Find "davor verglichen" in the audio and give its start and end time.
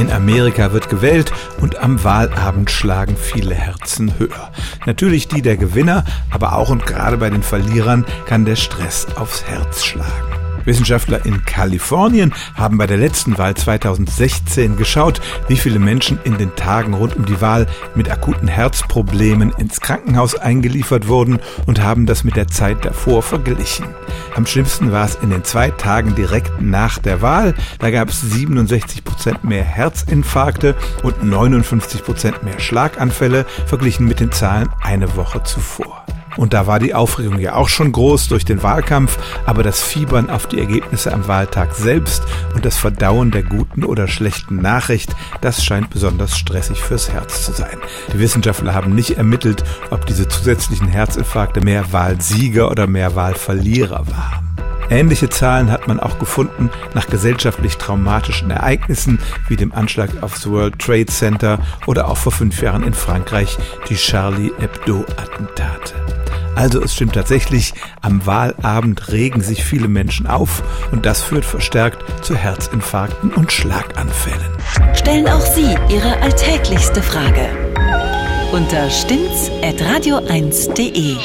22.84-23.86